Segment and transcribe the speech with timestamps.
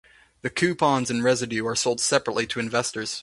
[0.41, 3.19] The coupons and residue are sold separately to investors.